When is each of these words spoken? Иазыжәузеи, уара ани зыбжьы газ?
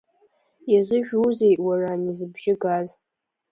Иазыжәузеи, 0.71 1.55
уара 1.65 1.87
ани 1.93 2.11
зыбжьы 2.17 2.53
газ? 2.61 2.89